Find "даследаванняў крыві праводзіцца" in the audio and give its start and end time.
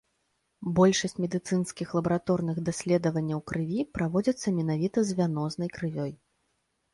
2.69-4.47